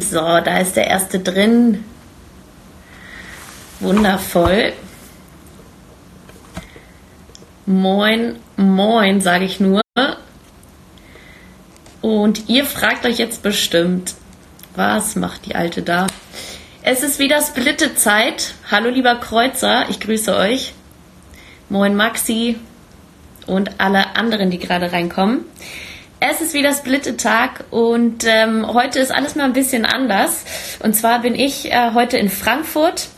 [0.00, 1.84] So, da ist der erste drin.
[3.80, 4.72] Wundervoll.
[7.66, 9.80] Moin, moin, sage ich nur.
[12.00, 14.14] Und ihr fragt euch jetzt bestimmt,
[14.76, 16.06] was macht die Alte da?
[16.82, 18.54] Es ist wieder Splitte-Zeit.
[18.70, 20.72] Hallo lieber Kreuzer, ich grüße euch.
[21.68, 22.60] Moin Maxi
[23.46, 25.44] und alle anderen, die gerade reinkommen.
[26.28, 30.44] Es ist wieder Splitte-Tag und ähm, heute ist alles mal ein bisschen anders.
[30.80, 33.08] Und zwar bin ich äh, heute in Frankfurt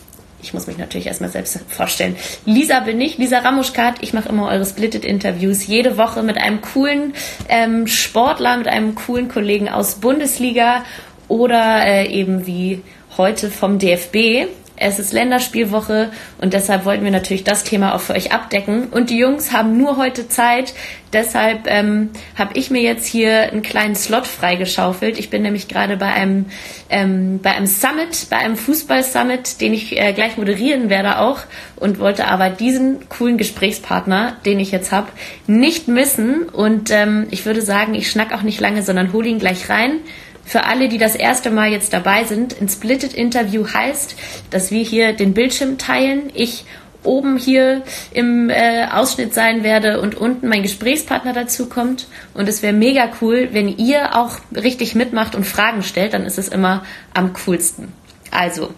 [0.40, 2.14] ich muss mich natürlich erstmal selbst vorstellen.
[2.44, 3.96] Lisa bin ich, Lisa Ramuschkat.
[4.02, 7.12] Ich mache immer eure Splitted-Interviews jede Woche mit einem coolen
[7.48, 10.84] ähm, Sportler, mit einem coolen Kollegen aus Bundesliga
[11.27, 12.82] oder äh, eben wie
[13.16, 14.46] heute vom DFB.
[14.80, 16.10] Es ist Länderspielwoche
[16.41, 18.88] und deshalb wollten wir natürlich das Thema auch für euch abdecken.
[18.88, 20.75] Und die Jungs haben nur heute Zeit.
[21.12, 25.19] Deshalb ähm, habe ich mir jetzt hier einen kleinen Slot freigeschaufelt.
[25.19, 26.47] Ich bin nämlich gerade bei einem
[26.91, 31.41] ähm, bei einem Summit, bei einem Fußball-Summit, den ich äh, gleich moderieren werde auch
[31.77, 35.08] und wollte aber diesen coolen Gesprächspartner, den ich jetzt habe,
[35.47, 36.42] nicht missen.
[36.48, 40.00] Und ähm, ich würde sagen, ich schnack auch nicht lange, sondern hole ihn gleich rein.
[40.48, 44.16] Für alle, die das erste Mal jetzt dabei sind, ein Splitted Interview heißt,
[44.48, 46.32] dass wir hier den Bildschirm teilen.
[46.32, 46.64] Ich
[47.02, 47.82] oben hier
[48.12, 52.06] im äh, Ausschnitt sein werde und unten mein Gesprächspartner dazu kommt.
[52.32, 56.38] Und es wäre mega cool, wenn ihr auch richtig mitmacht und Fragen stellt, dann ist
[56.38, 57.92] es immer am coolsten.
[58.30, 58.70] Also,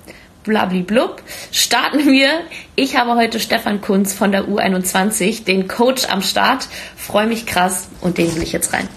[0.42, 2.30] blablablub, starten wir.
[2.74, 6.66] Ich habe heute Stefan Kunz von der U21, den Coach am Start.
[6.96, 8.88] Freue mich krass und den will ich jetzt rein.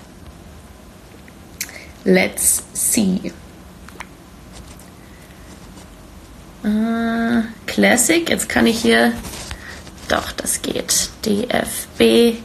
[2.05, 3.31] Let's see.
[6.63, 9.13] Äh, Classic, jetzt kann ich hier.
[10.09, 11.09] Doch, das geht.
[11.25, 12.37] DFB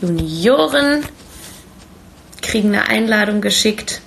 [0.00, 1.04] Junioren
[2.42, 4.02] kriegen eine Einladung geschickt.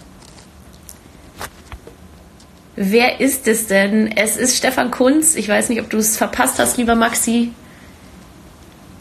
[2.75, 4.11] Wer ist es denn?
[4.11, 5.35] Es ist Stefan Kunz.
[5.35, 7.53] Ich weiß nicht, ob du es verpasst hast, lieber Maxi.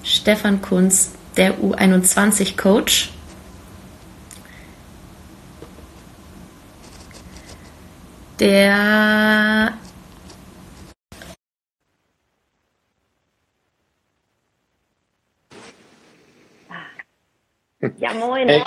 [0.04, 3.13] Stefan Kunz, der U21-Coach.
[8.40, 9.74] Der
[17.98, 18.48] Ja, moin.
[18.48, 18.62] Hey.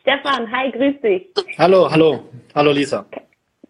[0.00, 1.28] Stefan, hi, grüß dich.
[1.58, 2.24] Hallo, hallo.
[2.54, 3.06] Hallo, Lisa.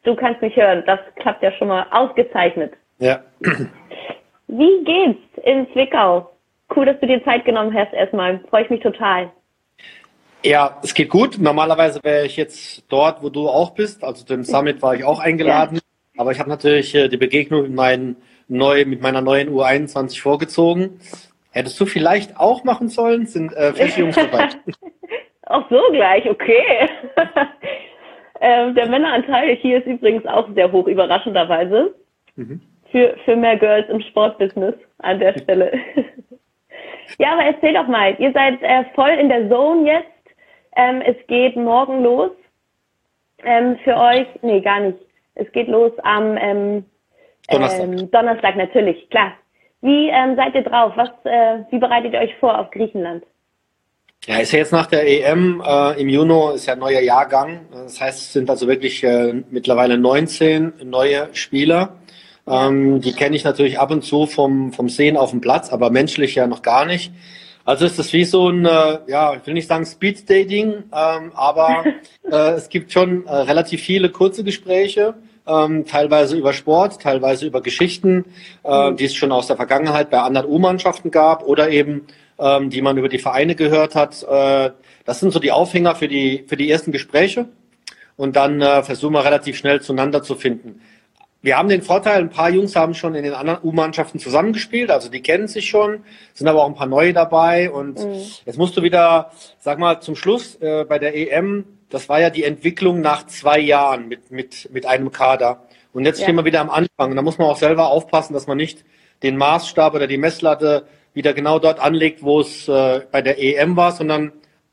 [0.03, 0.83] Du kannst mich hören.
[0.87, 2.73] Das klappt ja schon mal ausgezeichnet.
[2.99, 3.23] Ja.
[4.47, 6.31] Wie geht's in Zwickau?
[6.75, 8.41] Cool, dass du dir Zeit genommen hast erstmal.
[8.49, 9.31] Freue ich mich total.
[10.43, 11.39] Ja, es geht gut.
[11.39, 14.03] Normalerweise wäre ich jetzt dort, wo du auch bist.
[14.03, 15.77] Also dem Summit war ich auch eingeladen.
[15.77, 15.83] Ja.
[16.21, 18.17] Aber ich habe natürlich äh, die Begegnung mit, meinen
[18.49, 21.01] neu, mit meiner neuen U21 vorgezogen.
[21.51, 23.27] Hättest du vielleicht auch machen sollen?
[23.27, 24.49] Sind äh, Jungs dabei.
[25.47, 26.89] Auch so gleich, okay.
[28.41, 31.95] ähm, der Männeranteil hier ist übrigens auch sehr hoch, überraschenderweise.
[32.37, 32.61] Mhm.
[32.91, 35.73] Für, für mehr Girls im Sportbusiness an der Stelle.
[37.19, 40.20] ja, aber erzähl doch mal, ihr seid äh, voll in der Zone jetzt
[40.77, 42.31] ähm, es geht morgen los.
[43.45, 44.99] Ähm, für euch, nee, gar nicht.
[45.35, 46.85] Es geht los am ähm,
[47.49, 47.81] Donnerstag.
[47.81, 49.33] Ähm, Donnerstag, natürlich, klar.
[49.83, 50.93] Wie ähm, seid ihr drauf?
[50.97, 53.25] Was, äh, wie bereitet ihr euch vor auf Griechenland?
[54.27, 57.61] Ja, ist ja jetzt nach der EM äh, im Juni, ist ja ein neuer Jahrgang.
[57.73, 61.97] Das heißt, es sind also wirklich äh, mittlerweile 19 neue Spieler.
[62.47, 65.89] Ähm, die kenne ich natürlich ab und zu vom, vom Sehen auf dem Platz, aber
[65.91, 67.13] menschlich ja noch gar nicht.
[67.71, 71.31] Also ist das wie so ein, äh, ja, ich will nicht sagen Speed Dating, ähm,
[71.35, 71.85] aber
[72.29, 75.15] äh, es gibt schon äh, relativ viele kurze Gespräche,
[75.47, 78.25] ähm, teilweise über Sport, teilweise über Geschichten,
[78.65, 78.97] äh, mhm.
[78.97, 82.09] die es schon aus der Vergangenheit bei anderen U-Mannschaften gab oder eben,
[82.41, 84.21] ähm, die man über die Vereine gehört hat.
[84.25, 84.73] Äh,
[85.05, 87.47] das sind so die Aufhänger für die, für die ersten Gespräche.
[88.17, 90.81] Und dann äh, versuchen wir relativ schnell zueinander zu finden
[91.43, 95.09] wir haben den Vorteil, ein paar Jungs haben schon in den anderen U-Mannschaften zusammengespielt, also
[95.09, 96.05] die kennen sich schon,
[96.35, 98.21] sind aber auch ein paar neue dabei und mhm.
[98.45, 102.31] jetzt musst du wieder, sag mal, zum Schluss äh, bei der EM, das war ja
[102.31, 105.63] die Entwicklung nach zwei Jahren mit, mit, mit einem Kader.
[105.93, 106.25] Und jetzt ja.
[106.25, 107.11] stehen wir wieder am Anfang.
[107.11, 108.85] Und da muss man auch selber aufpassen, dass man nicht
[109.23, 113.77] den Maßstab oder die Messlatte wieder genau dort anlegt, wo es äh, bei der EM
[113.77, 114.33] war, sondern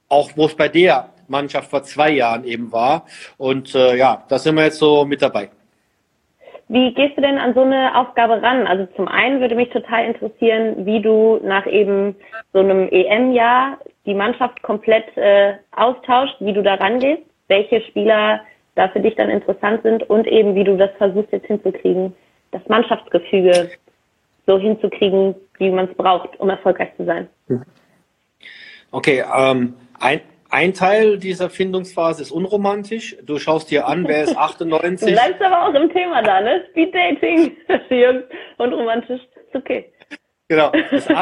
[0.10, 3.06] auch wo es bei der Mannschaft vor zwei Jahren eben war.
[3.38, 5.50] Und äh, ja, da sind wir jetzt so mit dabei.
[6.70, 8.68] Wie gehst du denn an so eine Aufgabe ran?
[8.68, 12.16] Also zum einen würde mich total interessieren, wie du nach eben
[12.52, 18.42] so einem EM-Jahr die Mannschaft komplett äh, austauscht, wie du da rangehst, welche Spieler
[18.76, 22.14] da für dich dann interessant sind und eben wie du das versuchst jetzt hinzukriegen,
[22.52, 23.72] das Mannschaftsgefüge
[24.46, 27.28] so hinzukriegen, wie man es braucht, um erfolgreich zu sein.
[28.92, 33.18] Okay, ähm, ein, ein Teil dieser Findungsphase ist unromantisch.
[33.24, 35.08] Du schaust dir an, wer ist 98.
[35.08, 36.64] Du bleibst aber auch im Thema da, ne?
[36.72, 37.58] Speed Dating,
[37.90, 38.24] jung,
[38.58, 39.92] unromantisch, ist okay.
[40.48, 40.72] Genau.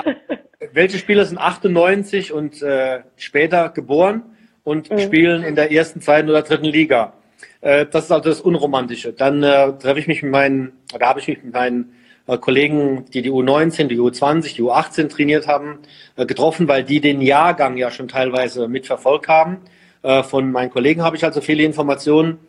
[0.73, 4.23] welche Spieler sind 98 und äh, später geboren
[4.63, 4.99] und mhm.
[4.99, 7.13] spielen in der ersten, zweiten oder dritten Liga?
[7.61, 9.13] Äh, das ist also das Unromantische.
[9.13, 11.95] Dann äh, treffe ich mich mit meinen, oder habe ich mich mit meinen
[12.25, 15.79] Kollegen, die die U19, die U20, die U18 trainiert haben,
[16.15, 19.57] äh, getroffen, weil die den Jahrgang ja schon teilweise mitverfolgt haben.
[20.01, 22.39] Äh, von meinen Kollegen habe ich also viele Informationen.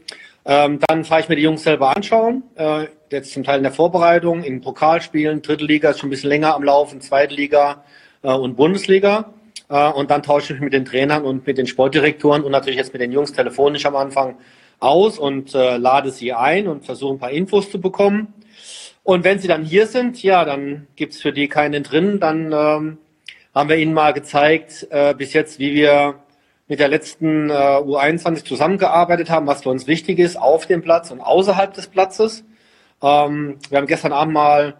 [0.44, 3.72] Ähm, dann fahre ich mir die Jungs selber anschauen, äh, jetzt zum Teil in der
[3.72, 7.84] Vorbereitung, in Pokalspielen, Dritte Liga ist schon ein bisschen länger am Laufen, Zweite Liga
[8.22, 9.32] äh, und Bundesliga.
[9.68, 12.78] Äh, und dann tausche ich mich mit den Trainern und mit den Sportdirektoren und natürlich
[12.78, 14.36] jetzt mit den Jungs telefonisch am Anfang
[14.78, 18.32] aus und äh, lade sie ein und versuche ein paar Infos zu bekommen.
[19.06, 22.18] Und wenn sie dann hier sind, ja, dann gibt's für die keinen drin.
[22.18, 22.98] Dann ähm,
[23.54, 26.16] haben wir ihnen mal gezeigt, äh, bis jetzt, wie wir
[26.66, 31.12] mit der letzten äh, U21 zusammengearbeitet haben, was für uns wichtig ist, auf dem Platz
[31.12, 32.42] und außerhalb des Platzes.
[33.00, 34.74] Ähm, wir haben gestern Abend mal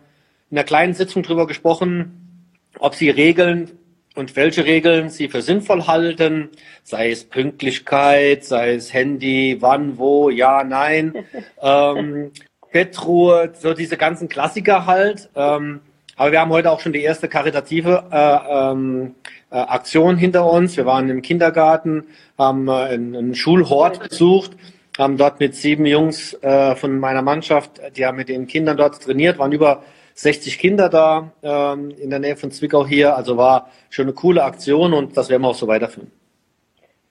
[0.51, 2.49] in einer kleinen Sitzung darüber gesprochen,
[2.81, 3.79] ob sie Regeln
[4.17, 6.49] und welche Regeln sie für sinnvoll halten,
[6.83, 11.15] sei es Pünktlichkeit, sei es Handy, wann, wo, ja, nein,
[11.63, 12.33] ähm,
[12.77, 15.31] Bettruhe, so diese ganzen Klassiker halt.
[15.35, 15.81] Ähm,
[16.15, 19.15] aber wir haben heute auch schon die erste karitative äh, ähm,
[19.51, 20.77] äh, Aktion hinter uns.
[20.77, 22.05] Wir waren im Kindergarten,
[22.37, 24.51] haben äh, einen, Schulhort besucht,
[24.99, 29.03] haben dort mit sieben Jungs äh, von meiner Mannschaft, die haben mit den Kindern dort
[29.03, 29.83] trainiert, waren über
[30.13, 33.17] 60 Kinder da ähm, in der Nähe von Zwickau hier.
[33.17, 36.13] Also war schon eine coole Aktion und das werden wir auch so weiterführen.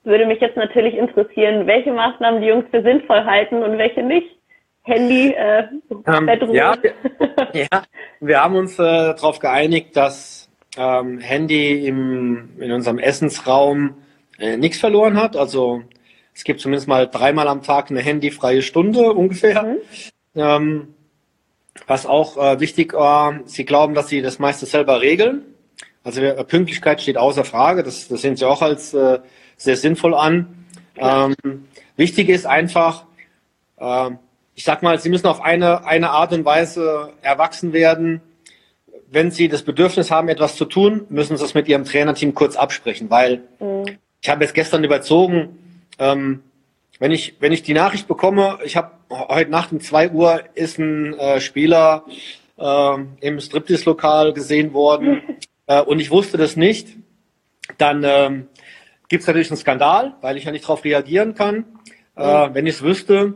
[0.04, 4.28] Würde mich jetzt natürlich interessieren, welche Maßnahmen die Jungs für sinnvoll halten und welche nicht.
[4.86, 5.64] Handy, äh,
[6.06, 6.76] ähm, ja,
[7.54, 7.84] ja,
[8.20, 10.48] wir haben uns äh, darauf geeinigt, dass
[10.78, 13.96] ähm, Handy im, in unserem Essensraum
[14.38, 15.36] äh, nichts verloren hat.
[15.36, 15.82] Also
[16.36, 19.64] es gibt zumindest mal dreimal am Tag eine handyfreie Stunde ungefähr.
[19.64, 19.78] Mhm.
[20.36, 20.94] Ähm,
[21.88, 25.44] was auch äh, wichtig war, sie glauben, dass sie das meiste selber regeln.
[26.04, 29.20] Also Pünktlichkeit steht außer Frage, das, das sehen sie auch als äh,
[29.58, 30.66] sehr sinnvoll an.
[30.98, 31.36] Ähm,
[31.98, 33.06] wichtig ist einfach,
[33.78, 34.12] äh,
[34.56, 38.22] ich sag mal, sie müssen auf eine, eine Art und Weise erwachsen werden.
[39.12, 42.56] Wenn sie das Bedürfnis haben, etwas zu tun, müssen sie es mit ihrem Trainerteam kurz
[42.56, 43.98] absprechen, weil mhm.
[44.22, 45.60] ich habe jetzt gestern überzogen,
[46.00, 46.42] ähm,
[47.00, 50.80] wenn ich, wenn ich die Nachricht bekomme, ich habe heute Nacht um zwei Uhr ist
[50.80, 52.06] ein äh, Spieler
[52.58, 55.22] äh, im Striptease-Lokal gesehen worden
[55.68, 56.88] äh, und ich wusste das nicht,
[57.78, 58.48] dann ähm,
[59.10, 61.66] gibt es natürlich einen Skandal, weil ich ja nicht darauf reagieren kann.
[62.16, 63.34] Äh, wenn ich es wüsste,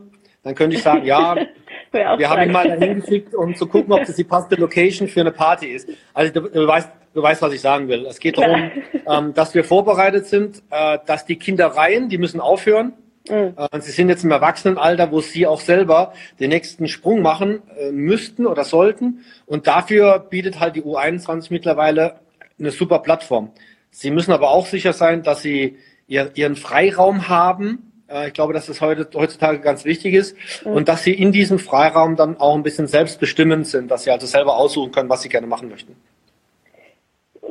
[0.50, 1.36] dann könnte ich sagen, ja,
[1.92, 5.22] wir haben ihn mal dahin geschickt, um zu gucken, ob das die passende Location für
[5.22, 5.88] eine Party ist.
[6.12, 8.08] Also du, du weißt, du weißt, was ich sagen will.
[8.08, 8.72] Es geht darum,
[9.08, 12.94] ähm, dass wir vorbereitet sind, äh, dass die Kindereien, die müssen aufhören.
[13.30, 13.54] Mhm.
[13.58, 17.92] Äh, sie sind jetzt im Erwachsenenalter, wo sie auch selber den nächsten Sprung machen äh,
[17.92, 19.24] müssten oder sollten.
[19.46, 22.16] Und dafür bietet halt die U21 mittlerweile
[22.58, 23.52] eine super Plattform.
[23.92, 27.89] Sie müssen aber auch sicher sein, dass sie ihr, ihren Freiraum haben.
[28.10, 30.36] Äh, ich glaube, dass das heute, heutzutage ganz wichtig ist.
[30.66, 30.72] Mhm.
[30.72, 34.28] Und dass sie in diesem Freiraum dann auch ein bisschen selbstbestimmend sind, dass sie also
[34.28, 35.96] selber aussuchen können, was sie gerne machen möchten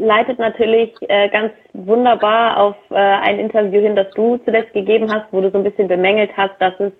[0.00, 5.26] leitet natürlich äh, ganz wunderbar auf äh, ein Interview hin, das du zuletzt gegeben hast,
[5.32, 6.92] wo du so ein bisschen bemängelt hast, dass es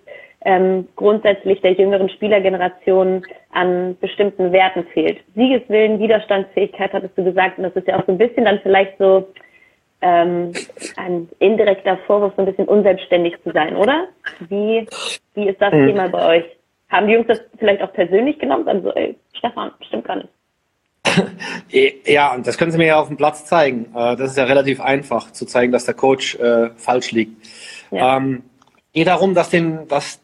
[0.45, 5.19] ähm, grundsätzlich der jüngeren Spielergeneration an bestimmten Werten fehlt.
[5.35, 8.97] Siegeswillen, Widerstandsfähigkeit hattest du gesagt, und das ist ja auch so ein bisschen dann vielleicht
[8.97, 9.27] so
[10.01, 10.53] ähm,
[10.95, 14.07] ein indirekter Vorwurf, so ein bisschen unselbstständig zu sein, oder?
[14.47, 14.87] Wie,
[15.33, 15.87] wie ist das mhm.
[15.87, 16.45] Thema bei euch?
[16.89, 18.67] Haben die Jungs das vielleicht auch persönlich genommen?
[18.67, 20.29] Also, ey, Stefan, stimmt gar nicht.
[22.05, 23.93] Ja, und das können Sie mir ja auf dem Platz zeigen.
[23.95, 27.47] Äh, das ist ja relativ einfach zu zeigen, dass der Coach äh, falsch liegt.
[27.91, 28.17] Ja.
[28.17, 28.43] Ähm,
[28.93, 30.19] geht darum, dass den, dass,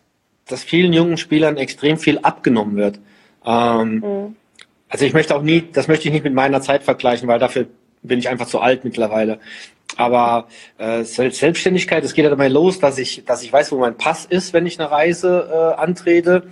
[0.47, 2.99] dass vielen jungen Spielern extrem viel abgenommen wird.
[3.45, 4.35] Ähm, mhm.
[4.89, 7.67] Also ich möchte auch nie, das möchte ich nicht mit meiner Zeit vergleichen, weil dafür
[8.07, 9.39] bin ich einfach zu alt mittlerweile.
[9.97, 10.47] Aber
[10.77, 14.25] äh, Selbstständigkeit, es geht ja dabei los, dass ich, dass ich weiß, wo mein Pass
[14.25, 16.43] ist, wenn ich eine Reise äh, antrete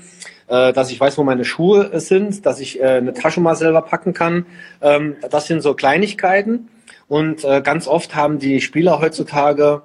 [0.48, 3.82] äh, dass ich weiß, wo meine Schuhe sind, dass ich äh, eine Tasche mal selber
[3.82, 4.46] packen kann.
[4.82, 6.70] Ähm, das sind so Kleinigkeiten.
[7.08, 9.82] Und äh, ganz oft haben die Spieler heutzutage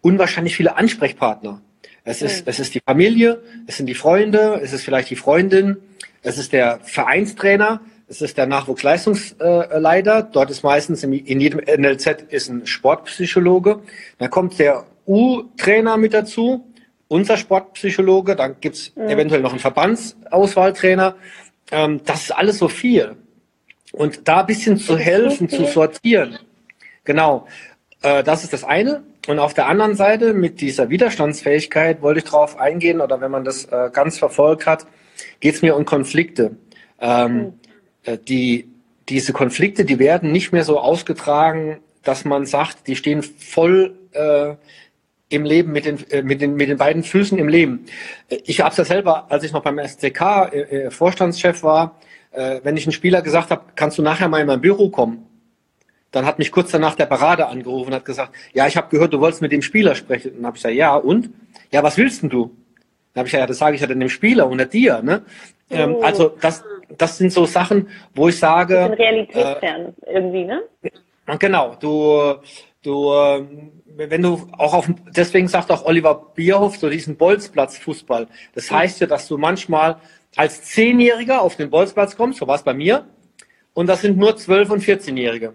[0.00, 1.60] unwahrscheinlich viele Ansprechpartner.
[2.04, 5.76] Es ist, es ist die Familie, es sind die Freunde, es ist vielleicht die Freundin,
[6.22, 7.80] es ist der Vereinstrainer,
[8.12, 10.22] es ist der Nachwuchsleistungsleiter.
[10.22, 13.80] Dort ist meistens in jedem NLZ ist ein Sportpsychologe.
[14.18, 16.66] Dann kommt der U-Trainer mit dazu
[17.08, 19.08] unser Sportpsychologe, dann gibt's mhm.
[19.08, 21.14] eventuell noch einen Verbandsauswahltrainer.
[21.70, 23.16] Ähm, das ist alles so viel.
[23.92, 26.38] Und da ein bisschen zu helfen, zu sortieren.
[27.04, 27.46] Genau.
[28.00, 29.02] Äh, das ist das eine.
[29.28, 33.44] und auf der anderen Seite mit dieser Widerstandsfähigkeit wollte ich darauf eingehen, oder wenn man
[33.44, 34.86] das äh, ganz verfolgt hat,
[35.40, 36.56] geht es mir um Konflikte.
[36.98, 37.61] Ähm, äh,
[38.28, 38.68] die,
[39.08, 44.54] diese Konflikte, die werden nicht mehr so ausgetragen, dass man sagt, die stehen voll äh,
[45.28, 47.86] im Leben mit den, äh, mit den, mit den beiden Füßen im Leben.
[48.28, 51.98] Äh, ich habe es ja selber, als ich noch beim SCK äh, äh, Vorstandschef war,
[52.32, 55.26] äh, wenn ich einen Spieler gesagt habe, kannst du nachher mal in mein Büro kommen?
[56.10, 59.14] Dann hat mich kurz danach der Berater angerufen und hat gesagt, ja, ich habe gehört,
[59.14, 60.32] du wolltest mit dem Spieler sprechen.
[60.32, 61.30] Und dann habe ich gesagt, ja, und?
[61.70, 62.54] Ja, was willst denn du?
[63.14, 65.02] Dann habe ich gesagt, ja, das sage ich ja dem Spieler und nicht dir.
[65.02, 65.22] Ne?
[65.70, 66.02] Ähm, oh.
[66.02, 66.64] also das,
[66.98, 68.94] das sind so Sachen, wo ich sage.
[68.98, 70.62] Realitätsfern äh, irgendwie, ne?
[71.38, 72.34] Genau, du,
[72.82, 78.26] du, ähm, wenn du auch auf, deswegen sagt auch Oliver Bierhoff so diesen Bolzplatz-Fußball.
[78.54, 79.96] Das heißt ja, dass du manchmal
[80.36, 83.06] als Zehnjähriger auf den Bolzplatz kommst, so war es bei mir,
[83.74, 85.54] und das sind nur Zwölf- und Vierzehnjährige.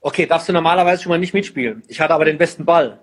[0.00, 1.82] Okay, darfst du normalerweise schon mal nicht mitspielen.
[1.88, 2.98] Ich hatte aber den besten Ball.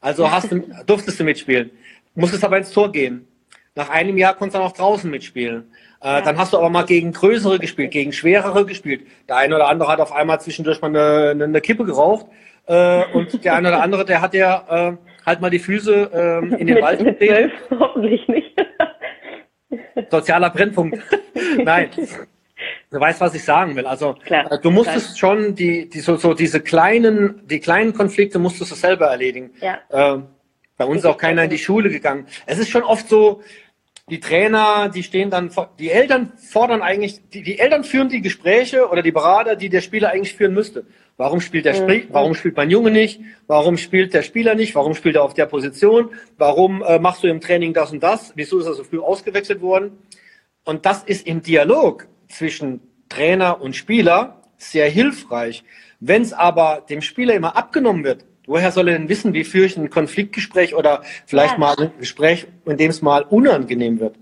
[0.00, 1.70] Also hast du, durftest du mitspielen.
[2.14, 3.26] Musstest aber ins Tor gehen.
[3.74, 5.72] Nach einem Jahr konntest du dann auch draußen mitspielen.
[6.00, 6.20] Äh, ja.
[6.20, 9.06] Dann hast du aber mal gegen größere gespielt, gegen schwerere gespielt.
[9.28, 12.26] Der eine oder andere hat auf einmal zwischendurch mal eine, eine, eine Kippe geraucht.
[12.66, 16.38] Äh, und der eine oder andere, der hat ja äh, halt mal die Füße äh,
[16.56, 18.54] in den mit, Wald mit zwölf, hoffentlich nicht.
[20.10, 20.98] Sozialer Brennpunkt.
[21.64, 21.90] Nein.
[22.90, 23.86] Du weißt, was ich sagen will.
[23.86, 25.34] Also klar, äh, du musstest klar.
[25.34, 29.50] schon die, die so, so diese kleinen, die kleinen Konflikte musstest du selber erledigen.
[29.60, 29.78] Ja.
[29.90, 30.22] Äh,
[30.76, 32.26] bei uns ist auch keiner in die Schule gegangen.
[32.46, 33.42] Es ist schon oft so,
[34.10, 38.88] die Trainer, die stehen dann, die Eltern fordern eigentlich, die, die Eltern führen die Gespräche
[38.88, 40.86] oder die Berater, die der Spieler eigentlich führen müsste.
[41.16, 42.04] Warum spielt der, mhm.
[42.10, 43.20] warum spielt mein Junge nicht?
[43.46, 44.74] Warum spielt der Spieler nicht?
[44.74, 46.10] Warum spielt er auf der Position?
[46.36, 48.32] Warum äh, machst du im Training das und das?
[48.36, 49.98] Wieso ist er so früh ausgewechselt worden?
[50.64, 55.64] Und das ist im Dialog zwischen Trainer und Spieler sehr hilfreich.
[56.00, 59.66] Wenn es aber dem Spieler immer abgenommen wird, woher soll er denn wissen, wie führe
[59.66, 61.58] ich ein Konfliktgespräch oder vielleicht ja.
[61.58, 64.16] mal ein Gespräch, in dem es mal unangenehm wird?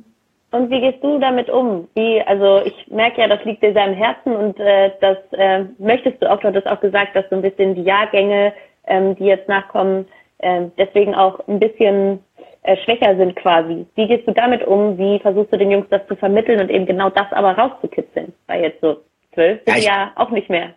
[0.52, 1.88] Und wie gehst du damit um?
[1.95, 5.64] Wie, also ich merke ja, das liegt dir sehr am Herzen und äh, das äh,
[5.78, 8.52] möchtest du auch, du hattest auch gesagt, dass so ein bisschen die Jahrgänge,
[8.87, 10.06] ähm, die jetzt nachkommen,
[10.38, 12.21] äh, deswegen auch ein bisschen
[12.62, 13.87] äh, schwächer sind quasi.
[13.97, 14.97] Wie gehst du damit um?
[14.99, 18.33] Wie versuchst du den Jungs das zu vermitteln und eben genau das aber rauszukitzeln?
[18.47, 18.99] Weil jetzt so
[19.35, 20.71] zwölf sind ja, ja auch nicht mehr.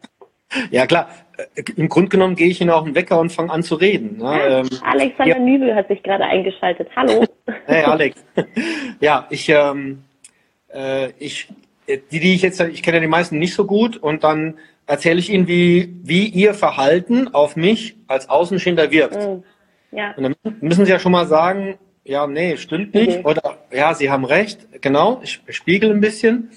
[0.71, 1.09] Ja klar,
[1.55, 4.17] äh, im Grunde genommen gehe ich ihnen auch einen Wecker und fange an zu reden.
[4.17, 4.23] Ne?
[4.23, 5.39] Ja, ähm, Alexander ja.
[5.39, 6.89] Nübel hat sich gerade eingeschaltet.
[6.95, 7.25] Hallo.
[7.65, 8.23] Hey Alex.
[8.99, 10.03] Ja, ich, ähm,
[10.73, 11.47] äh, ich,
[11.87, 15.19] die, die ich jetzt, ich kenne ja die meisten nicht so gut und dann erzähle
[15.19, 19.15] ich ihnen, wie, wie ihr Verhalten auf mich als Außenstehender wirkt.
[19.15, 19.43] Mhm.
[19.91, 20.13] Ja.
[20.15, 23.19] Und dann müssen sie ja schon mal sagen, ja, nee, stimmt nicht.
[23.19, 23.25] Mhm.
[23.25, 24.81] Oder ja, sie haben recht.
[24.81, 26.49] Genau, ich spiegel ein bisschen.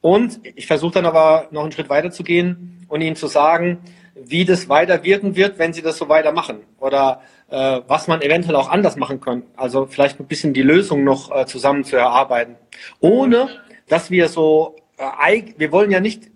[0.00, 3.78] Und ich versuche dann aber noch einen Schritt weiter zu gehen und ihnen zu sagen,
[4.14, 6.60] wie das weiter wirken wird, wenn sie das so weitermachen.
[6.78, 9.42] Oder äh, was man eventuell auch anders machen kann.
[9.56, 12.56] Also vielleicht ein bisschen die Lösung noch äh, zusammen zu erarbeiten.
[13.00, 13.48] Ohne,
[13.88, 16.30] dass wir so, äh, wir wollen ja nicht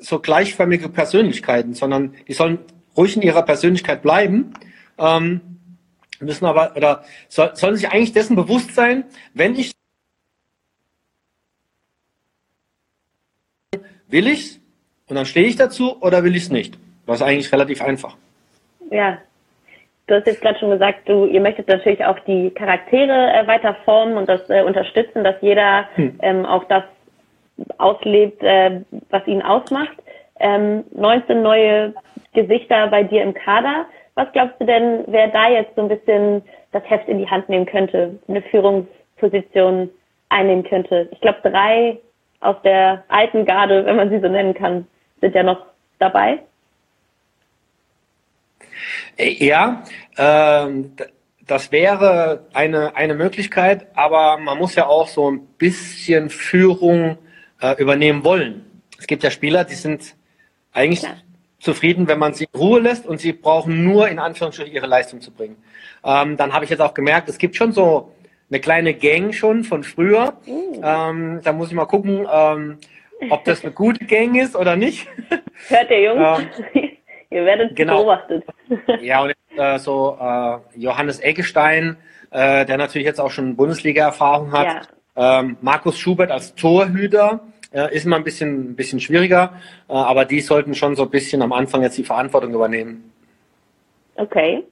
[0.00, 2.58] so gleichförmige Persönlichkeiten, sondern die sollen
[2.96, 4.54] ruhig in ihrer Persönlichkeit bleiben.
[4.98, 5.40] Ähm,
[6.20, 9.72] müssen aber, oder soll, sollen sich eigentlich dessen bewusst sein, wenn ich
[14.08, 14.60] will ich's
[15.08, 16.78] und dann stehe ich dazu oder will ich es nicht?
[17.06, 18.16] Das ist eigentlich relativ einfach.
[18.90, 19.18] Ja.
[20.06, 23.74] Du hast jetzt gerade schon gesagt, du, ihr möchtet natürlich auch die Charaktere äh, weiter
[23.84, 26.18] formen und das äh, unterstützen, dass jeder hm.
[26.20, 26.84] ähm, auch das
[27.78, 29.96] auslebt, äh, was ihn ausmacht.
[30.40, 31.94] Ähm, 19 neue
[32.34, 33.86] Gesichter bei dir im Kader.
[34.14, 36.42] Was glaubst du denn, wer da jetzt so ein bisschen
[36.72, 39.88] das Heft in die Hand nehmen könnte, eine Führungsposition
[40.28, 41.08] einnehmen könnte?
[41.12, 41.98] Ich glaube, drei
[42.40, 44.86] aus der alten Garde, wenn man sie so nennen kann,
[45.24, 45.64] sind ja noch
[45.98, 46.40] dabei.
[49.16, 49.84] Ja,
[50.18, 50.92] ähm,
[51.46, 57.16] das wäre eine, eine Möglichkeit, aber man muss ja auch so ein bisschen Führung
[57.62, 58.82] äh, übernehmen wollen.
[58.98, 60.14] Es gibt ja Spieler, die sind
[60.74, 61.16] eigentlich Klar.
[61.58, 65.22] zufrieden, wenn man sie in Ruhe lässt und sie brauchen nur in Anführungsstrichen ihre Leistung
[65.22, 65.56] zu bringen.
[66.04, 68.12] Ähm, dann habe ich jetzt auch gemerkt, es gibt schon so
[68.50, 70.34] eine kleine Gang schon von früher.
[70.44, 70.82] Mhm.
[70.82, 72.78] Ähm, da muss ich mal gucken, ähm,
[73.30, 75.08] ob das eine gute Gang ist oder nicht.
[75.68, 76.42] Hört ihr Jungs?
[76.74, 76.90] Ähm,
[77.30, 77.98] Ihr werdet genau.
[77.98, 78.44] beobachtet.
[79.02, 81.96] Ja, und äh, so äh, Johannes Eggestein,
[82.30, 84.88] äh, der natürlich jetzt auch schon Bundesliga-Erfahrung hat.
[85.16, 85.40] Ja.
[85.40, 87.40] Ähm, Markus Schubert als Torhüter
[87.72, 89.54] äh, ist immer ein bisschen, ein bisschen schwieriger,
[89.88, 93.12] äh, aber die sollten schon so ein bisschen am Anfang jetzt die Verantwortung übernehmen.
[94.14, 94.64] Okay.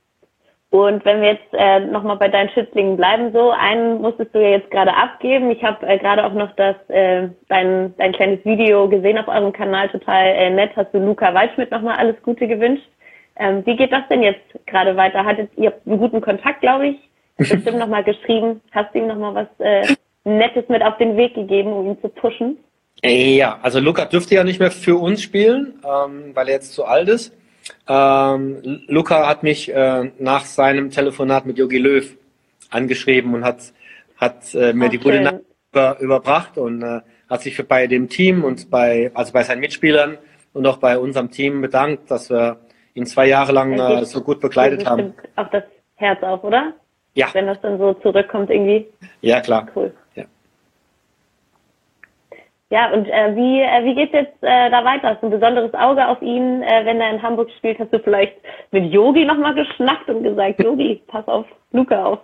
[0.72, 4.56] Und wenn wir jetzt äh, nochmal bei deinen Schützlingen bleiben, so einen musstest du ja
[4.56, 5.50] jetzt gerade abgeben.
[5.50, 9.52] Ich habe äh, gerade auch noch das äh, dein, dein kleines Video gesehen auf eurem
[9.52, 10.70] Kanal, total äh, nett.
[10.74, 12.88] Hast du Luca Waldschmidt nochmal alles Gute gewünscht?
[13.36, 15.26] Ähm, wie geht das denn jetzt gerade weiter?
[15.26, 16.96] Hattet ihr einen guten Kontakt, glaube ich?
[17.36, 18.62] Bestimmt nochmal geschrieben.
[18.70, 22.08] Hast du ihm nochmal was äh, Nettes mit auf den Weg gegeben, um ihn zu
[22.08, 22.56] pushen?
[23.04, 26.86] Ja, also Luca dürfte ja nicht mehr für uns spielen, ähm, weil er jetzt zu
[26.86, 27.36] alt ist.
[27.88, 32.16] Ähm, Luca hat mich äh, nach seinem Telefonat mit Yogi Löw
[32.70, 33.72] angeschrieben und hat,
[34.16, 37.86] hat äh, mir Ach, die gute Nachricht über, überbracht und äh, hat sich für, bei
[37.86, 40.18] dem Team und bei, also bei seinen Mitspielern
[40.52, 42.58] und auch bei unserem Team bedankt, dass wir
[42.94, 45.14] ihn zwei Jahre lang äh, so gut begleitet haben.
[45.36, 45.64] Auch das
[45.96, 46.74] Herz auf, oder?
[47.14, 47.28] Ja.
[47.32, 48.86] Wenn das dann so zurückkommt irgendwie.
[49.20, 49.68] Ja, klar.
[49.74, 49.92] Cool.
[52.72, 55.08] Ja, und äh, wie, äh, wie geht's jetzt äh, da weiter?
[55.08, 56.62] Hast du ein besonderes Auge auf ihn?
[56.62, 58.32] Äh, wenn er in Hamburg spielt, hast du vielleicht
[58.70, 62.18] mit Yogi nochmal geschnackt und gesagt, Yogi, pass auf Luca auf.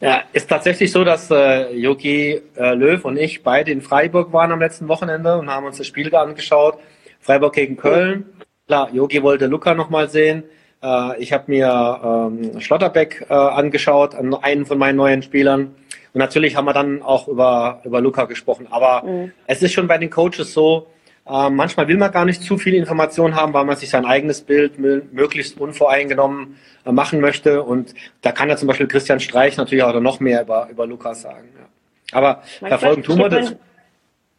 [0.00, 4.50] Ja, ist tatsächlich so, dass äh, Jogi äh, Löw und ich beide in Freiburg waren
[4.50, 6.78] am letzten Wochenende und haben uns das Spiel angeschaut.
[7.20, 8.26] Freiburg gegen Köln.
[8.66, 10.42] Klar, Jogi wollte Luca nochmal sehen.
[10.82, 15.76] Äh, ich habe mir ähm, Schlotterbeck äh, angeschaut, einen von meinen neuen Spielern.
[16.18, 18.66] Und natürlich haben wir dann auch über, über Luca gesprochen.
[18.70, 19.30] Aber mhm.
[19.46, 20.88] es ist schon bei den Coaches so,
[21.28, 24.40] äh, manchmal will man gar nicht zu viel Information haben, weil man sich sein eigenes
[24.40, 27.62] Bild möglichst unvoreingenommen äh, machen möchte.
[27.62, 31.22] Und da kann ja zum Beispiel Christian Streich natürlich auch noch mehr über, über Lukas
[31.22, 31.50] sagen.
[31.56, 32.18] Ja.
[32.18, 33.54] Aber manchmal verfolgen tun wir das.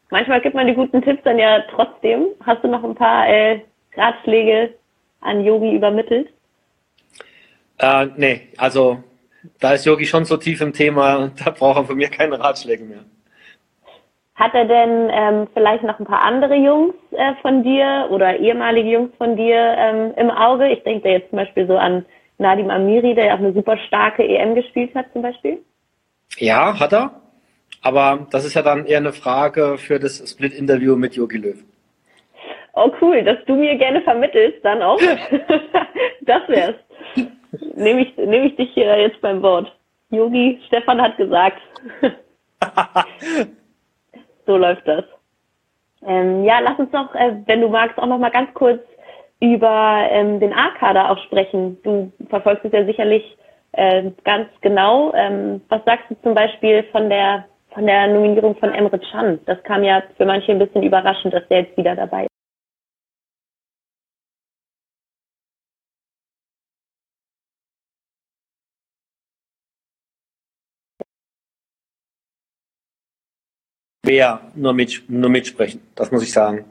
[0.09, 2.25] manchmal gibt man die guten Tipps dann ja trotzdem.
[2.45, 3.61] Hast du noch ein paar äh,
[3.95, 4.73] Ratschläge
[5.21, 6.27] an Yogi übermittelt?
[7.77, 9.01] Äh, nee, also
[9.59, 12.83] da ist Yogi schon so tief im Thema, da braucht er von mir keine Ratschläge
[12.83, 13.05] mehr.
[14.35, 18.89] Hat er denn ähm, vielleicht noch ein paar andere Jungs äh, von dir oder ehemalige
[18.89, 20.69] Jungs von dir ähm, im Auge?
[20.69, 22.05] Ich denke da jetzt zum Beispiel so an
[22.37, 25.59] Nadim Amiri, der ja auch eine super starke EM gespielt hat zum Beispiel.
[26.37, 27.21] Ja, hat er.
[27.81, 31.57] Aber das ist ja dann eher eine Frage für das Split-Interview mit Jogi Löw.
[32.73, 34.99] Oh cool, dass du mir gerne vermittelst, dann auch.
[36.21, 36.75] das wär's.
[37.79, 39.73] Nehme ich, nehm ich dich hier jetzt beim Wort.
[40.09, 41.61] Yogi, Stefan hat gesagt.
[44.45, 45.05] so läuft das.
[46.05, 48.81] Ähm, ja, lass uns doch, äh, wenn du magst, auch noch mal ganz kurz
[49.39, 51.81] über ähm, den A-Kader auch sprechen.
[51.83, 53.37] Du verfolgst es ja sicherlich
[53.71, 55.13] äh, ganz genau.
[55.13, 59.39] Ähm, was sagst du zum Beispiel von der von der Nominierung von Emre Can?
[59.45, 62.38] Das kam ja für manche ein bisschen überraschend, dass der jetzt wieder dabei ist.
[74.05, 76.65] Schwer nur, mit, nur mitsprechen, das muss ich sagen.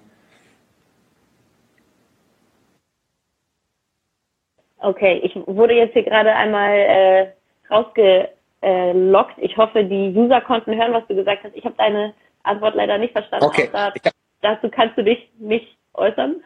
[4.81, 7.27] Okay, ich wurde jetzt hier gerade einmal äh,
[7.69, 9.35] rausgelockt.
[9.39, 11.57] Ich hoffe, die User konnten hören, was du gesagt hast.
[11.57, 12.15] Ich habe deine
[12.45, 13.45] Antwort leider nicht verstanden.
[13.45, 13.69] Okay.
[13.73, 13.93] Da,
[14.41, 16.37] dazu kannst du dich nicht äußern.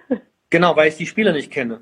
[0.50, 1.80] Genau, weil ich die Spieler nicht kenne.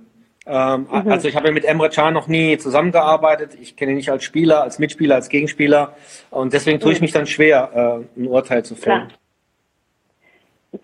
[0.51, 1.11] Ähm, mhm.
[1.11, 3.57] Also ich habe mit Emre Can noch nie zusammengearbeitet.
[3.61, 5.95] Ich kenne ihn nicht als Spieler, als Mitspieler, als Gegenspieler.
[6.31, 7.05] Und deswegen tue ich mhm.
[7.05, 9.09] mich dann schwer, äh, ein Urteil zu fällen.
[9.09, 9.21] Klar.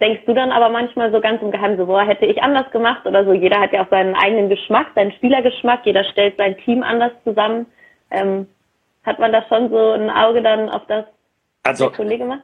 [0.00, 3.06] Denkst du dann aber manchmal so ganz im Geheimen so, boah, hätte ich anders gemacht
[3.06, 3.32] oder so?
[3.32, 5.80] Jeder hat ja auch seinen eigenen Geschmack, seinen Spielergeschmack.
[5.84, 7.66] Jeder stellt sein Team anders zusammen.
[8.10, 8.46] Ähm,
[9.04, 11.04] hat man da schon so ein Auge dann auf das,
[11.62, 12.42] also, der Kollege macht?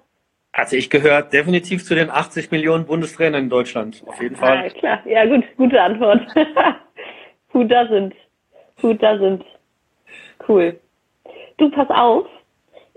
[0.52, 4.66] Also ich gehöre definitiv zu den 80 Millionen Bundestrainern in Deutschland, auf jeden Fall.
[4.66, 6.20] Ah, klar, ja gut, gute Antwort.
[7.52, 8.14] Who doesn't?
[8.80, 9.44] Who doesn't?
[10.46, 10.78] Cool.
[11.58, 12.26] Du, pass auf.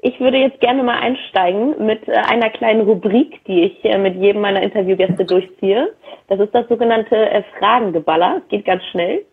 [0.01, 4.15] Ich würde jetzt gerne mal einsteigen mit äh, einer kleinen Rubrik, die ich äh, mit
[4.15, 5.93] jedem meiner Interviewgäste durchziehe.
[6.27, 8.41] Das ist das sogenannte äh, Fragengeballer.
[8.49, 9.25] Geht ganz schnell.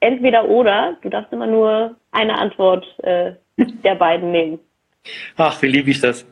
[0.00, 0.96] Entweder oder.
[1.02, 4.58] Du darfst immer nur eine Antwort der beiden nehmen.
[5.36, 6.26] Ach, wie liebe ich das.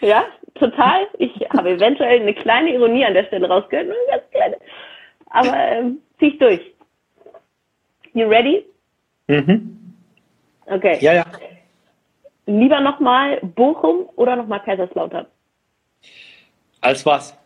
[0.00, 1.06] Ja, total.
[1.18, 4.56] Ich habe eventuell eine kleine Ironie an der Stelle rausgehört, nur eine ganz kleine.
[5.30, 6.73] Aber ähm, zieh ich durch.
[8.14, 8.64] You ready?
[9.26, 9.76] Mhm.
[10.66, 10.98] Okay.
[11.00, 11.24] Ja, ja.
[12.46, 15.26] Lieber nochmal Bochum oder nochmal Kaiserslautern?
[16.80, 17.36] Als was?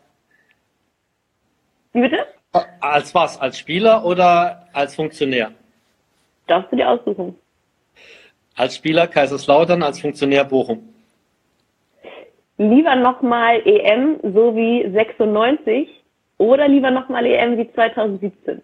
[1.93, 2.25] Wie bitte?
[2.81, 3.39] Als was?
[3.39, 5.51] Als Spieler oder als Funktionär?
[6.47, 7.35] Darfst du dir aussuchen.
[8.55, 10.93] Als Spieler Kaiserslautern, als Funktionär Bochum.
[12.57, 15.87] Lieber nochmal EM so wie 96
[16.37, 18.61] oder lieber nochmal EM wie 2017?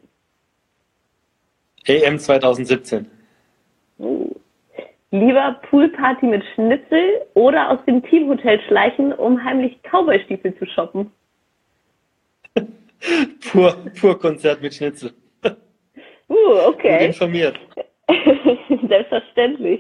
[1.88, 3.08] EM 2017.
[4.00, 4.30] Uh.
[5.12, 11.12] Lieber Poolparty mit Schnitzel oder aus dem Teamhotel schleichen, um heimlich Cowboystiefel zu shoppen?
[13.52, 15.12] pur, pur Konzert mit Schnitzel.
[16.28, 16.98] Uh, okay.
[16.98, 17.56] Bin informiert.
[18.90, 19.80] Selbstverständlich.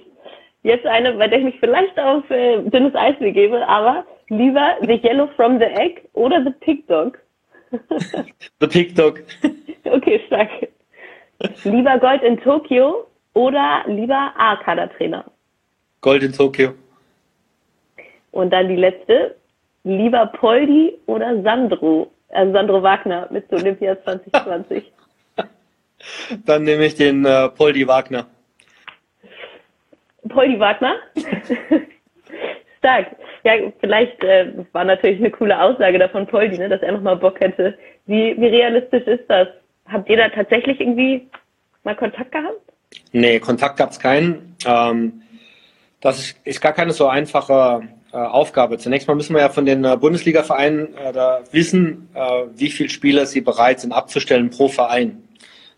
[0.61, 5.01] Jetzt eine, bei der ich mich vielleicht auf äh, dünnes Eis begebe, aber lieber The
[5.03, 7.17] Yellow from the Egg oder The Pig Dog?
[8.59, 9.23] the Pig Dog.
[9.85, 10.49] Okay, stark.
[11.63, 15.25] Lieber Gold in Tokio oder lieber A-Kader-Trainer?
[16.01, 16.73] Gold in Tokio.
[18.31, 19.35] Und dann die letzte.
[19.83, 22.11] Lieber Poldi oder Sandro?
[22.29, 24.91] Also Sandro Wagner mit Olympia 2020.
[26.45, 28.25] dann nehme ich den äh, Poldi Wagner.
[30.27, 30.95] Poldi Wagner?
[32.79, 33.15] Stark.
[33.43, 37.39] Ja, vielleicht äh, war natürlich eine coole Aussage davon Poldi, ne, dass er nochmal Bock
[37.39, 37.77] hätte.
[38.05, 39.47] Wie, wie realistisch ist das?
[39.87, 41.27] Habt ihr da tatsächlich irgendwie
[41.83, 42.59] mal Kontakt gehabt?
[43.11, 44.55] Nee, Kontakt gab es keinen.
[44.65, 45.21] Ähm,
[46.01, 48.77] das ist, gar keine so einfache äh, Aufgabe.
[48.77, 51.13] Zunächst mal müssen wir ja von den äh, Bundesliga-Vereinen äh,
[51.51, 55.23] wissen, äh, wie viele Spieler sie bereit sind abzustellen pro Verein.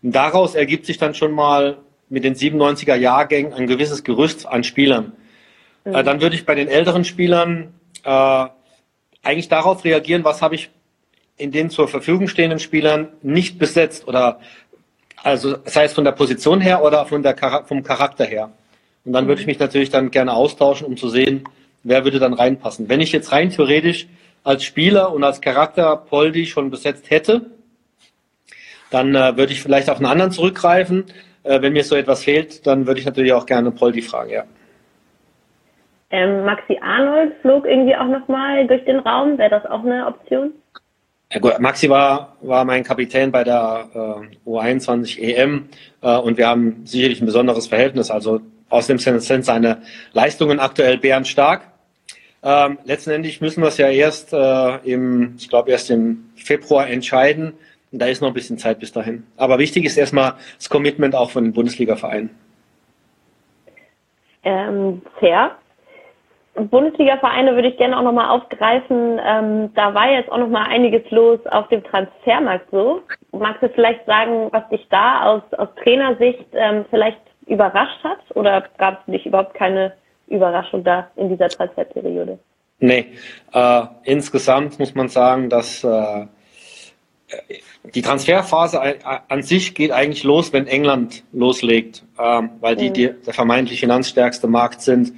[0.02, 4.64] Und daraus ergibt sich dann schon mal mit den 97er Jahrgängen ein gewisses Gerüst an
[4.64, 5.12] Spielern.
[5.84, 5.94] Mhm.
[5.94, 8.46] Äh, dann würde ich bei den älteren Spielern äh,
[9.22, 10.70] eigentlich darauf reagieren, was habe ich
[11.38, 14.40] in den zur Verfügung stehenden Spielern nicht besetzt oder
[15.22, 18.50] also sei es von der Position her oder von der, vom Charakter her.
[19.04, 21.44] Und dann würde ich mich natürlich dann gerne austauschen, um zu sehen,
[21.82, 22.88] wer würde dann reinpassen.
[22.88, 24.06] Wenn ich jetzt rein theoretisch
[24.44, 27.46] als Spieler und als Charakter Poldi schon besetzt hätte,
[28.90, 31.04] dann äh, würde ich vielleicht auf einen anderen zurückgreifen.
[31.42, 34.44] Äh, wenn mir so etwas fehlt, dann würde ich natürlich auch gerne Poldi fragen, ja.
[36.10, 39.36] Ähm, Maxi Arnold flog irgendwie auch nochmal durch den Raum.
[39.36, 40.52] Wäre das auch eine Option?
[41.30, 45.68] Ja gut, Maxi war, war mein Kapitän bei der äh, U21 EM
[46.00, 48.10] äh, und wir haben sicherlich ein besonderes Verhältnis.
[48.10, 51.68] Also aus dem Sinne sind seine Leistungen aktuell bärenstark.
[52.42, 57.52] Ähm, letztendlich müssen wir es ja erst äh, im, ich glaube erst im Februar entscheiden.
[57.92, 59.26] Und da ist noch ein bisschen Zeit bis dahin.
[59.36, 62.30] Aber wichtig ist erstmal das Commitment auch von den Bundesliga-Vereinen.
[64.44, 65.58] Ähm, fair.
[66.60, 69.20] Bundesliga-Vereine würde ich gerne auch nochmal aufgreifen.
[69.24, 73.02] Ähm, da war jetzt auch nochmal einiges los auf dem Transfermarkt so.
[73.32, 78.18] Magst du vielleicht sagen, was dich da aus, aus Trainersicht ähm, vielleicht überrascht hat?
[78.34, 79.94] Oder gab es nicht überhaupt keine
[80.28, 82.38] Überraschung da in dieser Transferperiode?
[82.80, 83.06] Nee,
[83.52, 86.26] äh, insgesamt muss man sagen, dass äh,
[87.94, 88.80] die Transferphase
[89.28, 92.94] an sich geht eigentlich los, wenn England loslegt, ähm, weil die, mhm.
[92.94, 95.12] die der vermeintlich finanzstärkste Markt sind.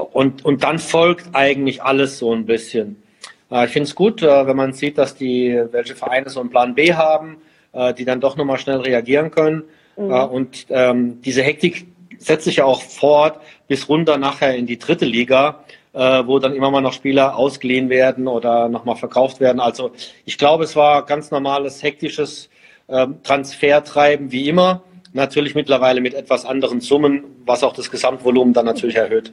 [0.00, 3.02] Und, und dann folgt eigentlich alles so ein bisschen.
[3.50, 6.50] Äh, ich finde es gut, äh, wenn man sieht, dass die, welche Vereine so einen
[6.50, 7.38] Plan B haben,
[7.72, 9.64] äh, die dann doch nochmal schnell reagieren können.
[9.96, 10.12] Mhm.
[10.12, 11.86] und ähm, diese Hektik
[12.16, 16.70] setzt sich ja auch fort bis runter nachher in die dritte Liga, wo dann immer
[16.70, 19.60] mal noch Spieler ausgeliehen werden oder nochmal verkauft werden.
[19.60, 19.90] Also
[20.24, 22.48] ich glaube, es war ganz normales, hektisches
[22.88, 24.84] ähm, Transfertreiben wie immer.
[25.12, 29.32] Natürlich mittlerweile mit etwas anderen Summen, was auch das Gesamtvolumen dann natürlich erhöht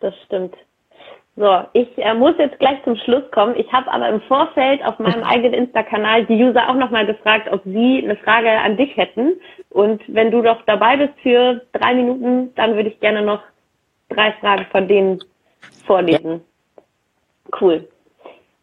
[0.00, 0.54] das stimmt.
[1.38, 3.56] So, ich äh, muss jetzt gleich zum Schluss kommen.
[3.58, 7.62] Ich habe aber im Vorfeld auf meinem eigenen Insta-Kanal die User auch nochmal gefragt, ob
[7.64, 9.34] sie eine Frage an dich hätten.
[9.68, 13.42] Und wenn du doch dabei bist für drei Minuten, dann würde ich gerne noch
[14.08, 15.22] drei Fragen von denen
[15.84, 16.42] vorlesen.
[17.60, 17.86] Cool.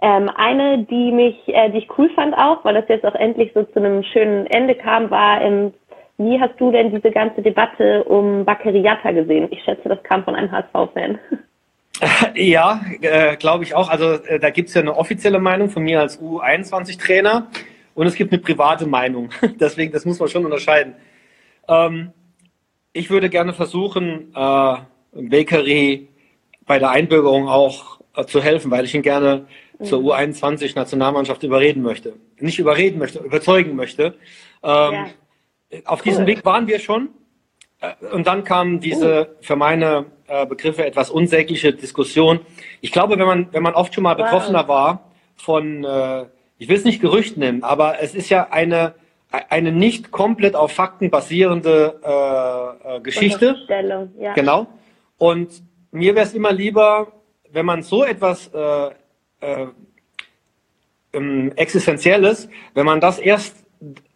[0.02, 3.52] Ähm, eine, die mich, äh, die ich cool fand auch, weil das jetzt auch endlich
[3.54, 5.74] so zu einem schönen Ende kam, war, ähm,
[6.18, 9.48] wie hast du denn diese ganze Debatte um Bakeriata gesehen?
[9.52, 11.20] Ich schätze, das kam von einem HSV-Fan.
[12.36, 13.88] Ja, äh, glaube ich auch.
[13.88, 17.48] Also äh, da gibt es ja eine offizielle Meinung von mir als U21-Trainer
[17.94, 19.30] und es gibt eine private Meinung.
[19.60, 20.96] Deswegen, das muss man schon unterscheiden.
[21.68, 22.12] Ähm,
[22.94, 24.76] ich würde gerne versuchen, äh,
[25.14, 26.10] Bakery
[26.66, 29.46] bei der Einbürgerung auch äh, zu helfen, weil ich ihn gerne
[29.80, 29.86] mhm.
[29.86, 32.14] zur U21-Nationalmannschaft überreden möchte.
[32.40, 34.16] Nicht überreden möchte, überzeugen möchte.
[34.64, 35.06] Ähm, ja.
[35.86, 36.04] Auf cool.
[36.04, 37.10] diesem Weg waren wir schon.
[37.80, 39.36] Äh, und dann kam diese oh.
[39.42, 42.40] für meine äh, Begriffe etwas unsägliche Diskussion.
[42.82, 46.26] Ich glaube, wenn man, wenn man oft schon mal Betroffener war von, äh,
[46.58, 48.96] ich will es nicht Gerücht nennen, aber es ist ja eine,
[49.30, 53.56] eine nicht komplett auf Fakten basierende äh, Geschichte.
[54.20, 54.34] Ja.
[54.34, 54.68] Genau.
[55.18, 57.12] Und mir wäre es immer lieber,
[57.52, 58.90] wenn man so etwas äh,
[59.42, 59.68] äh,
[61.14, 63.56] ähm, Existenzielles, wenn man das erst,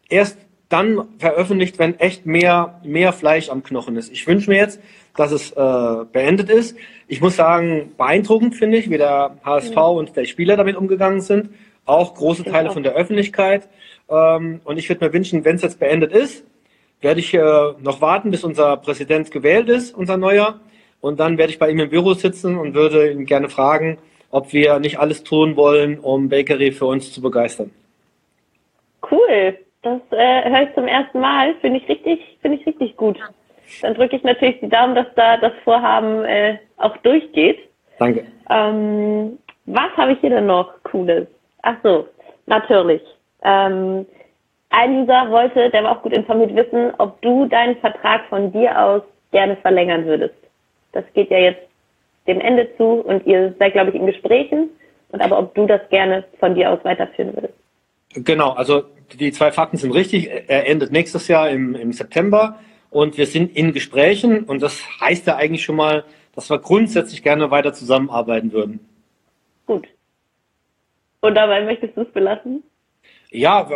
[0.09, 0.37] erst
[0.69, 4.11] dann veröffentlicht, wenn echt mehr, mehr Fleisch am Knochen ist.
[4.11, 4.81] Ich wünsche mir jetzt,
[5.15, 6.77] dass es äh, beendet ist.
[7.07, 9.81] Ich muss sagen, beeindruckend finde ich, wie der HSV mhm.
[9.81, 11.49] und der Spieler damit umgegangen sind.
[11.85, 13.69] Auch große Teile von der Öffentlichkeit.
[14.09, 16.43] Ähm, und ich würde mir wünschen, wenn es jetzt beendet ist,
[17.01, 17.39] werde ich äh,
[17.79, 20.59] noch warten, bis unser Präsident gewählt ist, unser neuer.
[20.99, 23.99] Und dann werde ich bei ihm im Büro sitzen und würde ihn gerne fragen,
[24.31, 27.71] ob wir nicht alles tun wollen, um Bakery für uns zu begeistern.
[29.09, 29.57] Cool.
[29.83, 31.55] Das äh, höre ich zum ersten Mal.
[31.61, 33.17] Finde ich richtig, finde ich richtig gut.
[33.81, 37.59] Dann drücke ich natürlich die Daumen, dass da das Vorhaben äh, auch durchgeht.
[37.99, 38.25] Danke.
[38.49, 41.27] Ähm, was habe ich hier denn noch Cooles?
[41.63, 42.07] Ach so,
[42.45, 43.01] natürlich.
[43.43, 44.05] Ähm,
[44.69, 48.79] Ein User wollte, der war auch gut informiert, wissen, ob du deinen Vertrag von dir
[48.81, 50.35] aus gerne verlängern würdest.
[50.93, 51.67] Das geht ja jetzt
[52.27, 54.69] dem Ende zu und ihr seid, glaube ich, in Gesprächen.
[55.11, 57.53] Und aber ob du das gerne von dir aus weiterführen würdest.
[58.13, 58.83] Genau, also
[59.15, 60.29] die zwei Fakten sind richtig.
[60.47, 65.27] Er endet nächstes Jahr im, im September und wir sind in Gesprächen und das heißt
[65.27, 68.79] ja eigentlich schon mal, dass wir grundsätzlich gerne weiter zusammenarbeiten würden.
[69.65, 69.87] Gut.
[71.21, 72.63] Und dabei möchtest du es belassen?
[73.29, 73.67] Ja,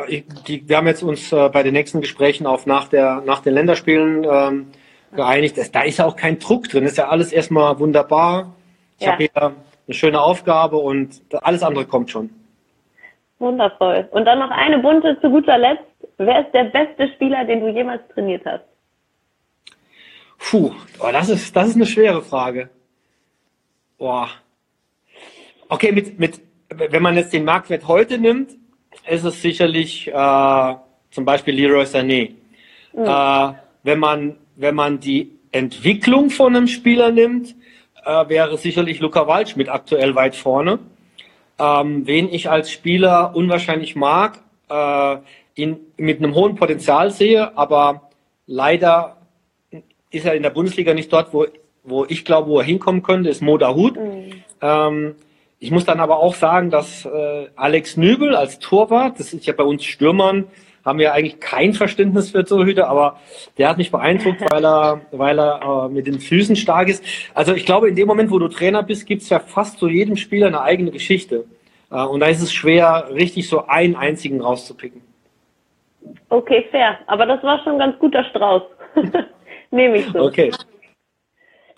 [0.48, 3.54] die, wir haben jetzt uns äh, bei den nächsten Gesprächen auf nach, der, nach den
[3.54, 4.68] Länderspielen ähm,
[5.14, 5.58] geeinigt.
[5.74, 6.84] Da ist ja auch kein Druck drin.
[6.84, 8.56] Das ist ja alles erstmal wunderbar.
[8.98, 9.14] Ich ja.
[9.14, 9.56] habe hier
[9.88, 12.30] eine schöne Aufgabe und alles andere kommt schon.
[13.42, 14.08] Wundervoll.
[14.12, 15.84] Und dann noch eine bunte zu guter Letzt.
[16.18, 18.64] Wer ist der beste Spieler, den du jemals trainiert hast?
[20.38, 22.70] Puh, oh, das, ist, das ist eine schwere Frage.
[23.98, 24.30] Boah.
[25.70, 28.52] Okay, mit, mit, wenn man jetzt den Marktwert heute nimmt,
[29.08, 30.76] ist es sicherlich äh,
[31.10, 32.32] zum Beispiel Leroy Sané.
[32.94, 33.06] Mhm.
[33.06, 37.56] Äh, wenn, man, wenn man die Entwicklung von einem Spieler nimmt,
[38.06, 40.80] äh, wäre sicherlich Luca Waldschmidt aktuell weit vorne.
[41.62, 45.18] Ähm, wen ich als Spieler unwahrscheinlich mag, äh,
[45.54, 48.10] ihn mit einem hohen Potenzial sehe, aber
[48.48, 49.18] leider
[50.10, 51.46] ist er in der Bundesliga nicht dort, wo,
[51.84, 53.96] wo ich glaube, wo er hinkommen könnte, ist Moda Hut.
[53.96, 54.44] Mhm.
[54.60, 55.16] Ähm,
[55.60, 59.54] ich muss dann aber auch sagen, dass äh, Alex Nübel als Torwart, das ist ja
[59.54, 60.48] bei uns Stürmern,
[60.86, 63.20] haben wir eigentlich kein Verständnis für Torhüter, aber
[63.58, 67.04] der hat mich beeindruckt, weil er, weil er äh, mit den Füßen stark ist.
[67.34, 70.16] Also ich glaube, in dem Moment, wo du Trainer bist, gibt's ja fast zu jedem
[70.16, 71.46] Spieler eine eigene Geschichte.
[71.92, 75.02] Äh, und da ist es schwer, richtig so einen einzigen rauszupicken.
[76.30, 76.98] Okay, fair.
[77.08, 78.64] Aber das war schon ein ganz guter Strauß.
[79.72, 80.20] Nehme ich so.
[80.22, 80.52] Okay.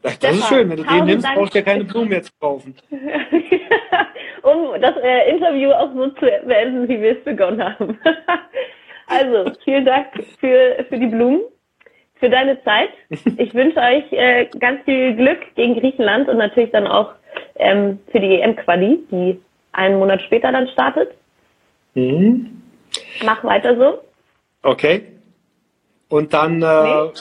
[0.02, 1.38] Das Stefan, ist schön, wenn du den nimmst, Dank.
[1.38, 2.76] brauchst du ja keine Blumen mehr zu kaufen.
[4.44, 7.98] um das äh, Interview auch so zu beenden, wie wir es begonnen haben.
[9.14, 10.08] also, vielen Dank
[10.40, 11.42] für, für die Blumen,
[12.16, 12.90] für deine Zeit.
[13.38, 17.14] Ich wünsche euch äh, ganz viel Glück gegen Griechenland und natürlich dann auch
[17.56, 21.12] ähm, für die EM-Quali, die einen Monat später dann startet.
[21.96, 22.62] Mhm.
[23.24, 24.00] Mach weiter so.
[24.62, 25.04] Okay.
[26.10, 27.12] Und dann äh,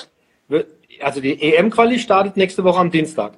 [0.49, 0.65] nee
[1.03, 3.33] also die EM-Quali startet nächste Woche am Dienstag.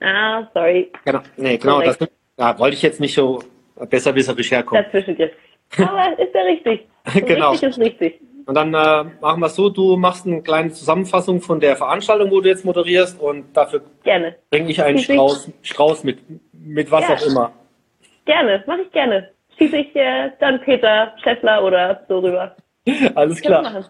[0.00, 0.90] Ah, sorry.
[1.04, 1.98] Genau, nee, genau, das
[2.38, 3.42] ja, wollte ich jetzt nicht so
[3.88, 4.82] besserwisserisch herkommen.
[4.82, 5.36] Dazwischen jetzt.
[5.78, 6.86] Aber ist ja richtig.
[7.14, 7.50] genau.
[7.50, 8.20] Richtig ist richtig.
[8.46, 12.30] Und dann äh, machen wir es so, du machst eine kleine Zusammenfassung von der Veranstaltung,
[12.30, 16.18] wo du jetzt moderierst und dafür bringe ich einen Strauß, Strauß mit,
[16.52, 17.14] mit was ja.
[17.14, 17.52] auch immer.
[18.24, 19.30] Gerne, mache ich gerne.
[19.56, 22.56] Schieße ich äh, dann Peter Scheffler oder so rüber.
[23.14, 23.84] Alles klar.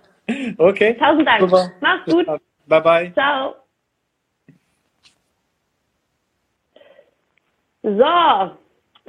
[0.59, 0.95] Okay.
[0.95, 1.41] Tausend Dank.
[1.41, 1.73] Super.
[1.81, 2.27] Mach's gut.
[2.67, 3.13] Bye bye.
[3.15, 3.55] Ciao.
[7.83, 8.51] So.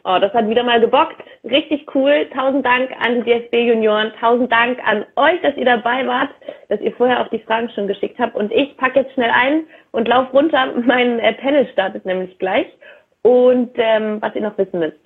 [0.04, 1.22] Oh, das hat wieder mal gebockt.
[1.44, 2.28] Richtig cool.
[2.36, 4.12] Tausend Dank an die DFB Junioren.
[4.20, 6.30] Tausend Dank an euch, dass ihr dabei wart,
[6.70, 8.36] dass ihr vorher auch die Fragen schon geschickt habt.
[8.36, 10.74] Und ich packe jetzt schnell ein und lauf runter.
[10.86, 12.68] Mein äh, Panel startet nämlich gleich.
[13.24, 14.98] Und ähm, was ihr noch wissen müsst.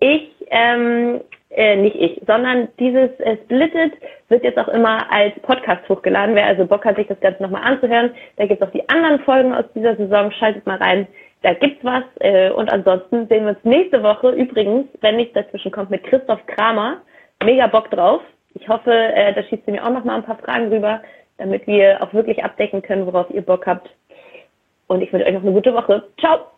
[0.00, 1.20] Ich ähm,
[1.54, 3.92] äh, nicht ich, sondern dieses äh, Splitted
[4.28, 6.34] wird jetzt auch immer als Podcast hochgeladen.
[6.34, 9.20] Wer also Bock hat, sich das Ganze nochmal anzuhören, da gibt es auch die anderen
[9.20, 10.32] Folgen aus dieser Saison.
[10.32, 11.06] Schaltet mal rein,
[11.44, 12.04] da gibt's was.
[12.20, 16.44] Äh, und ansonsten sehen wir uns nächste Woche übrigens, wenn nichts dazwischen kommt, mit Christoph
[16.46, 17.02] Kramer.
[17.42, 18.22] Mega Bock drauf.
[18.54, 21.02] Ich hoffe, äh, da schießt ihr mir auch nochmal ein paar Fragen rüber,
[21.36, 23.90] damit wir auch wirklich abdecken können, worauf ihr Bock habt.
[24.86, 26.04] Und ich wünsche euch noch eine gute Woche.
[26.18, 26.53] Ciao!